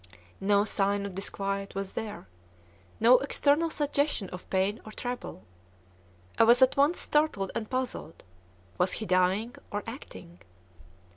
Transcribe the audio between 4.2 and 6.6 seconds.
of pain or trouble; I